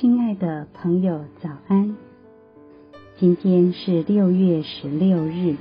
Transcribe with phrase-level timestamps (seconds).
[0.00, 1.96] 亲爱的朋友，早安！
[3.16, 5.54] 今天是六月十六日。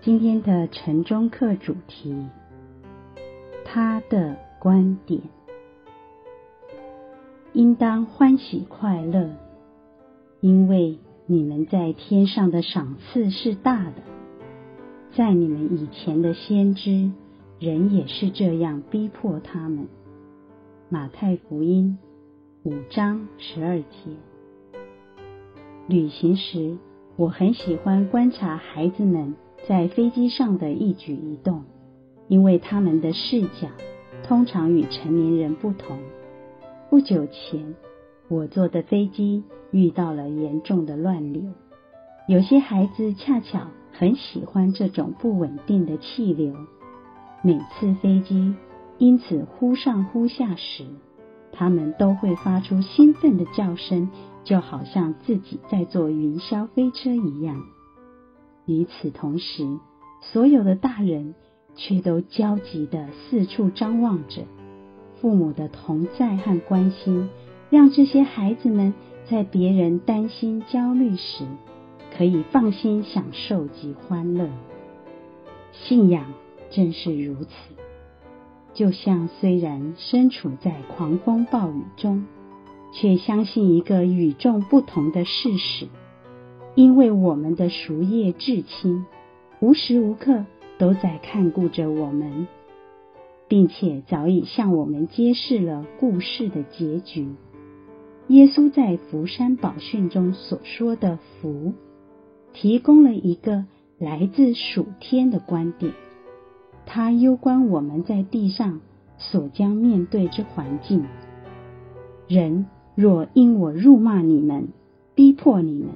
[0.00, 2.16] 今天的晨钟课主题：
[3.66, 5.20] 他的观点，
[7.52, 9.28] 应当欢喜快乐，
[10.40, 14.02] 因为你们在天上的赏赐是大的。
[15.14, 17.10] 在你们以前的先知，
[17.60, 19.86] 人也是这样逼迫他们。
[20.88, 21.98] 马太福音
[22.68, 23.86] 五章十二节。
[25.86, 26.76] 旅行时，
[27.16, 29.36] 我很喜欢观察孩子们
[29.66, 31.64] 在飞机上的一举一动，
[32.26, 33.68] 因为他们的视角
[34.22, 35.98] 通常与成年人不同。
[36.90, 37.74] 不久前，
[38.28, 41.44] 我坐的飞机遇到了严重的乱流，
[42.28, 46.54] 有些孩子恰巧很喜欢这种不稳定的气流，
[47.42, 48.54] 每次飞机。
[48.98, 50.84] 因此，忽上忽下时，
[51.52, 54.10] 他们都会发出兴奋的叫声，
[54.44, 57.62] 就好像自己在坐云霄飞车一样。
[58.66, 59.78] 与此同时，
[60.20, 61.34] 所有的大人
[61.74, 64.42] 却都焦急地四处张望着。
[65.20, 67.28] 父母的同在和关心，
[67.70, 68.94] 让这些孩子们
[69.28, 71.44] 在别人担心、焦虑时，
[72.16, 74.48] 可以放心享受及欢乐。
[75.72, 76.26] 信仰
[76.70, 77.50] 正是如此。
[78.74, 82.26] 就像虽然身处在狂风暴雨中，
[82.92, 85.88] 却相信一个与众不同的事实，
[86.74, 89.04] 因为我们的熟业至亲
[89.60, 90.44] 无时无刻
[90.78, 92.46] 都在看顾着我们，
[93.48, 97.28] 并且早已向我们揭示了故事的结局。
[98.28, 101.72] 耶稣在福山宝训中所说的“福”，
[102.52, 103.64] 提供了一个
[103.98, 105.92] 来自属天的观点。
[106.90, 108.80] 它攸关我们在地上
[109.18, 111.04] 所将面对之环境。
[112.26, 114.68] 人若因我辱骂你们、
[115.14, 115.90] 逼迫你们、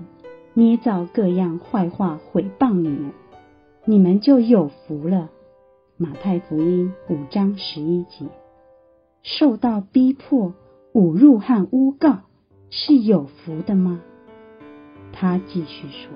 [0.53, 3.13] 捏造各样坏话毁谤你们，
[3.87, 5.31] 你们就有福了。
[5.97, 8.27] 马太福音五章十一节。
[9.23, 10.53] 受到逼迫、
[10.93, 12.19] 侮辱和诬告
[12.69, 14.03] 是有福的吗？
[15.13, 16.11] 他继续说：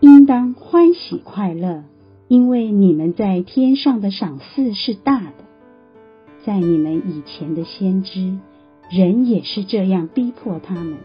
[0.00, 1.84] 应当欢喜快乐。
[2.32, 5.44] 因为你们在天上的赏赐是大的，
[6.46, 8.38] 在你们以前的先知，
[8.90, 10.96] 人也是这样逼迫他们。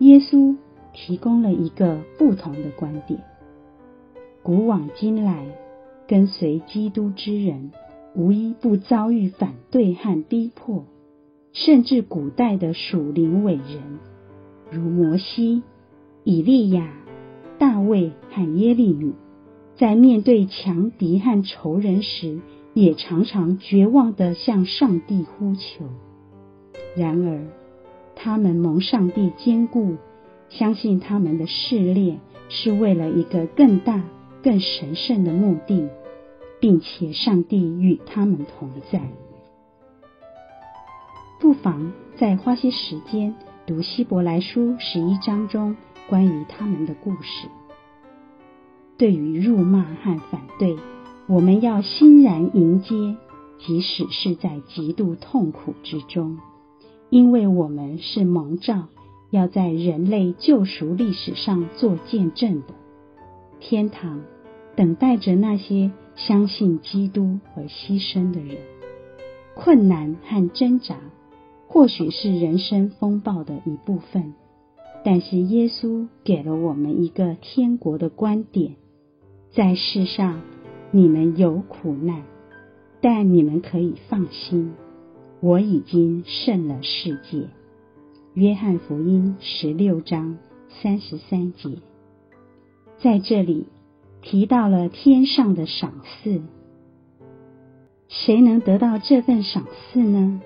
[0.00, 0.58] 耶稣
[0.92, 3.20] 提供了一个不同的观点。
[4.42, 5.46] 古往今来，
[6.06, 7.72] 跟随基督之人，
[8.14, 10.84] 无一不遭遇反对和逼迫，
[11.54, 13.98] 甚至古代的属灵伟人，
[14.70, 15.62] 如摩西、
[16.22, 16.92] 以利亚、
[17.58, 19.14] 大卫和耶利米。
[19.82, 22.38] 在面对强敌和仇人时，
[22.72, 25.86] 也常常绝望地向上帝呼求。
[26.94, 27.42] 然而，
[28.14, 29.96] 他们蒙上帝坚固，
[30.48, 34.04] 相信他们的试炼是为了一个更大、
[34.40, 35.88] 更神圣的目的，
[36.60, 39.00] 并且上帝与他们同在。
[41.40, 43.34] 不妨再花些时间
[43.66, 45.76] 读希伯来书十一章中
[46.08, 47.48] 关于他们的故事。
[49.02, 50.76] 对于辱骂和反对，
[51.26, 53.16] 我们要欣然迎接，
[53.58, 56.38] 即使是在极度痛苦之中，
[57.10, 58.84] 因为我们是蒙召
[59.32, 62.74] 要在人类救赎历史上做见证的。
[63.58, 64.20] 天堂
[64.76, 68.56] 等待着那些相信基督而牺牲的人。
[69.56, 70.94] 困难和挣扎
[71.66, 74.34] 或许是人生风暴的一部分，
[75.04, 78.76] 但是耶稣给了我们一个天国的观点。
[79.54, 80.40] 在世上，
[80.92, 82.22] 你们有苦难，
[83.02, 84.72] 但你们可以放心，
[85.40, 87.48] 我已经胜了世界。
[88.32, 90.38] 约翰福音十六章
[90.70, 91.76] 三十三节，
[92.96, 93.66] 在这里
[94.22, 96.40] 提到了天上的赏赐。
[98.08, 100.40] 谁能得到这份赏赐呢？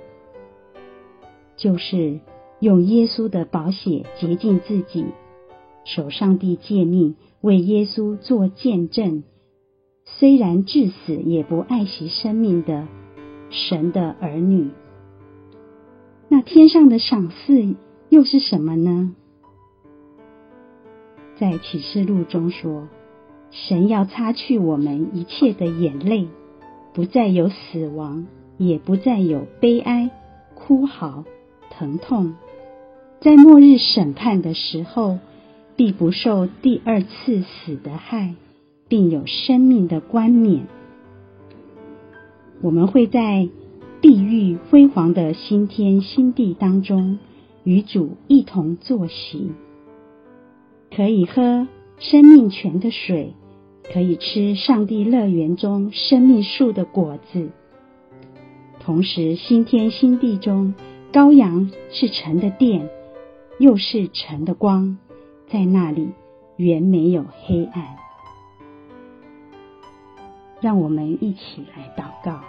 [1.57, 2.19] 就是
[2.59, 5.07] 用耶稣的宝血洁净自己，
[5.87, 7.17] 守上帝诫命。
[7.43, 9.23] 为耶稣做见证，
[10.05, 12.89] 虽然至死也不爱惜生命的
[13.51, 14.71] 神的儿女，
[16.29, 17.77] 那天上的赏赐
[18.09, 19.15] 又是什么呢？
[21.39, 22.89] 在启示录中说，
[23.53, 26.27] 神要擦去我们一切的眼泪，
[26.95, 28.27] 不再有死亡，
[28.59, 30.11] 也不再有悲哀、
[30.57, 31.25] 哭嚎、
[31.71, 32.35] 疼痛，
[33.21, 35.19] 在末日审判的时候。
[35.77, 38.35] 必不受第二次死的害，
[38.89, 40.67] 并有生命的冠冕。
[42.63, 43.49] 我们会在
[44.01, 47.19] 碧玉辉煌的新天新地当中，
[47.65, 49.53] 与主一同坐席，
[50.95, 51.69] 可以喝
[51.99, 53.35] 生命泉的水，
[53.93, 57.51] 可以吃上帝乐园中生命树的果子。
[58.81, 60.75] 同时，新天新地中，
[61.13, 62.89] 羔羊是神的殿，
[63.59, 64.97] 又是神的光，
[65.49, 66.13] 在那里
[66.57, 67.97] 原没有黑暗。
[70.61, 72.41] 让我们一起来祷告。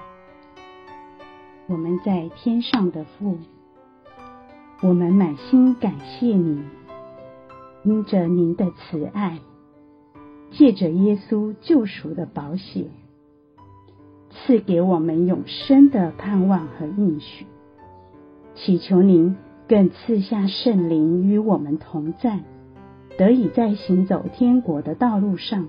[1.67, 3.37] 我们在天上的父，
[4.81, 6.63] 我们满心感谢你，
[7.83, 9.39] 因着您的慈爱，
[10.51, 12.85] 借着耶稣救赎的宝血，
[14.31, 17.45] 赐给我们永生的盼望和应许。
[18.55, 19.35] 祈求您
[19.67, 22.39] 更赐下圣灵与我们同在，
[23.17, 25.67] 得以在行走天国的道路上，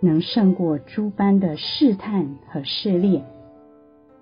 [0.00, 3.24] 能胜过诸般的试探和试炼。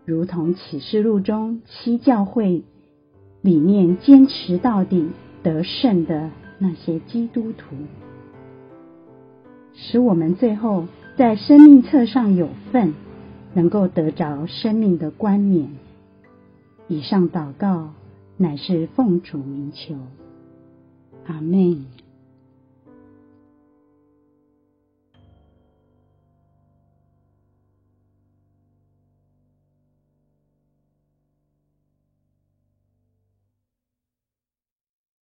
[0.04, 2.64] 如同启示录中七教会
[3.42, 5.10] 里面坚持到底
[5.42, 7.76] 得胜的那些基督徒，
[9.74, 10.86] 使我们最后
[11.16, 12.94] 在生命册上有份，
[13.52, 15.68] 能够得着生命的冠冕。
[16.88, 17.90] 以上祷告
[18.38, 19.94] 乃是奉主名求，
[21.26, 21.84] 阿门。